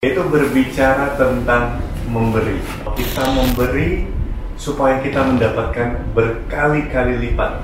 [0.00, 1.76] Itu berbicara tentang
[2.08, 2.56] memberi.
[2.96, 4.08] Kita memberi
[4.56, 7.60] supaya kita mendapatkan berkali-kali lipat.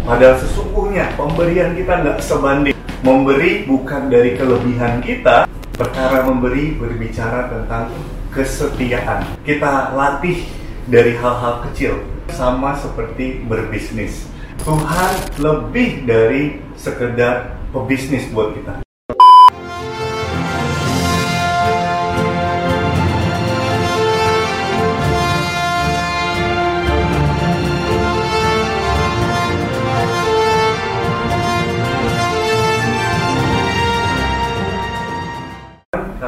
[0.00, 2.72] Padahal sesungguhnya pemberian kita nggak sebanding.
[3.04, 5.44] Memberi bukan dari kelebihan kita.
[5.76, 7.92] Perkara memberi berbicara tentang
[8.32, 9.28] kesetiaan.
[9.44, 10.40] Kita latih
[10.88, 12.00] dari hal-hal kecil.
[12.32, 14.24] Sama seperti berbisnis.
[14.64, 18.83] Tuhan lebih dari sekedar pebisnis buat kita.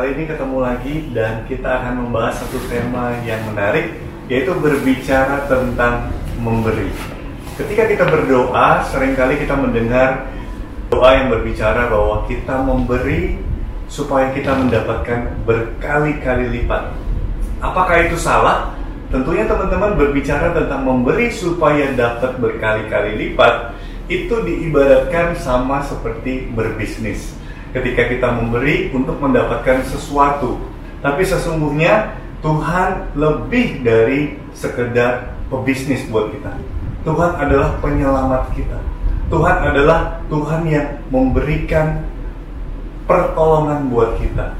[0.06, 3.90] Kali ini ketemu lagi dan kita akan membahas satu tema yang menarik
[4.30, 6.94] yaitu berbicara tentang memberi.
[7.58, 10.30] Ketika kita berdoa, sering kali kita mendengar
[10.94, 13.34] doa yang berbicara bahwa kita memberi
[13.90, 16.86] supaya kita mendapatkan berkali-kali lipat.
[17.58, 18.78] Apakah itu salah?
[19.10, 23.74] Tentunya teman-teman berbicara tentang memberi supaya dapat berkali-kali lipat
[24.06, 27.34] itu diibaratkan sama seperti berbisnis
[27.76, 30.56] ketika kita memberi untuk mendapatkan sesuatu.
[31.04, 36.56] Tapi sesungguhnya Tuhan lebih dari sekedar pebisnis buat kita.
[37.04, 38.80] Tuhan adalah penyelamat kita.
[39.28, 42.00] Tuhan adalah Tuhan yang memberikan
[43.04, 44.56] pertolongan buat kita.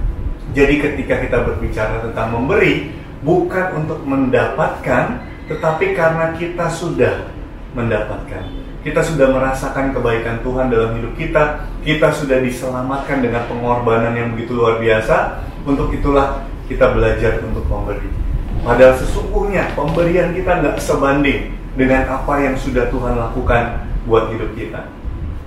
[0.55, 2.93] Jadi ketika kita berbicara tentang memberi,
[3.25, 7.27] bukan untuk mendapatkan, tetapi karena kita sudah
[7.75, 8.45] mendapatkan
[8.87, 14.55] kita sudah merasakan kebaikan Tuhan dalam hidup kita, kita sudah diselamatkan dengan pengorbanan yang begitu
[14.55, 15.43] luar biasa.
[15.67, 18.07] Untuk itulah kita belajar untuk memberi.
[18.63, 24.87] Padahal sesungguhnya pemberian kita nggak sebanding dengan apa yang sudah Tuhan lakukan buat hidup kita.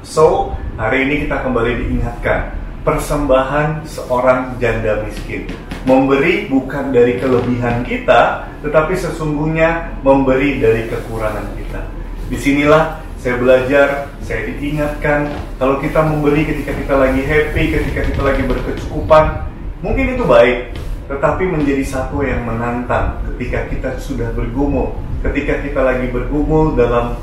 [0.03, 2.51] So, hari ini kita kembali diingatkan
[2.83, 5.47] persembahan seorang janda miskin.
[5.87, 11.81] Memberi bukan dari kelebihan kita, tetapi sesungguhnya memberi dari kekurangan kita.
[12.27, 13.87] Di sinilah saya belajar,
[14.23, 15.27] saya diingatkan
[15.59, 19.43] kalau kita memberi ketika kita lagi happy, ketika kita lagi berkecukupan,
[19.83, 20.71] mungkin itu baik,
[21.11, 27.19] tetapi menjadi satu yang menantang ketika kita sudah bergumul, ketika kita lagi bergumul dalam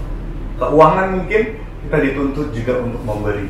[0.60, 3.48] keuangan mungkin kita dituntut juga untuk memberi.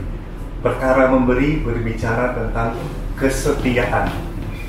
[0.62, 2.78] Perkara memberi berbicara tentang
[3.18, 4.10] kesetiaan.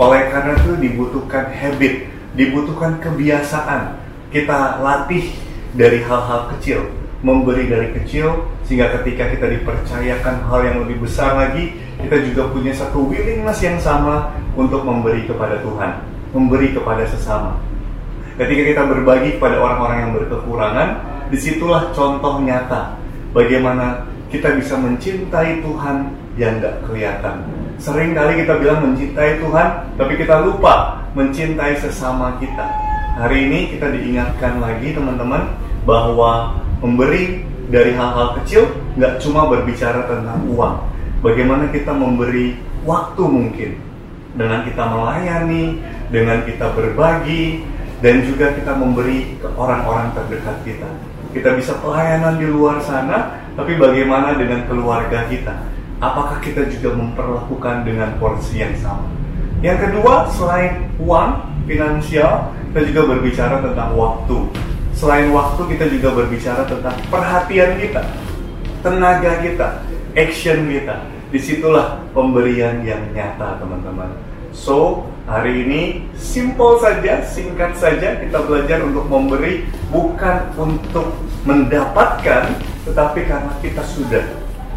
[0.02, 4.02] Oleh karena itu dibutuhkan habit, dibutuhkan kebiasaan.
[4.30, 5.30] Kita latih
[5.74, 11.76] dari hal-hal kecil memberi dari kecil sehingga ketika kita dipercayakan hal yang lebih besar lagi
[12.00, 17.60] kita juga punya satu willingness yang sama untuk memberi kepada Tuhan memberi kepada sesama.
[18.38, 20.90] Ketika kita berbagi kepada orang-orang yang berkekurangan
[21.34, 22.94] di situlah contoh nyata
[23.34, 27.42] bagaimana kita bisa mencintai Tuhan yang gak kelihatan.
[27.82, 32.70] Sering kali kita bilang mencintai Tuhan tapi kita lupa mencintai sesama kita.
[33.18, 35.50] Hari ini kita diingatkan lagi teman-teman
[35.82, 40.78] bahwa memberi dari hal-hal kecil nggak cuma berbicara tentang uang.
[41.26, 42.56] Bagaimana kita memberi
[42.86, 43.72] waktu mungkin
[44.38, 45.82] dengan kita melayani,
[46.14, 47.66] dengan kita berbagi,
[48.00, 50.90] dan juga kita memberi ke orang-orang terdekat kita.
[51.34, 55.54] Kita bisa pelayanan di luar sana, tapi bagaimana dengan keluarga kita?
[55.98, 59.10] Apakah kita juga memperlakukan dengan porsi yang sama?
[59.66, 64.38] Yang kedua, selain uang, finansial, kita juga berbicara tentang waktu
[64.98, 68.02] selain waktu kita juga berbicara tentang perhatian kita,
[68.82, 69.68] tenaga kita,
[70.18, 70.98] action kita.
[71.28, 74.10] Di situlah pemberian yang nyata teman-teman.
[74.56, 75.82] So, hari ini
[76.18, 81.14] simple saja, singkat saja kita belajar untuk memberi bukan untuk
[81.46, 82.58] mendapatkan,
[82.90, 84.24] tetapi karena kita sudah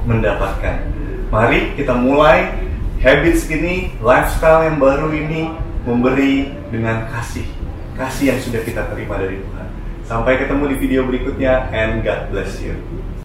[0.04, 0.84] mendapatkan.
[1.30, 2.50] Mari kita mulai
[2.98, 5.54] habits ini, lifestyle yang baru ini
[5.86, 7.46] memberi dengan kasih.
[7.94, 9.79] Kasih yang sudah kita terima dari Tuhan.
[10.10, 12.99] Sampai ketemu di video berikutnya and God bless you.